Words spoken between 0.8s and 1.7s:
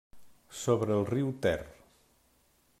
el riu Ter.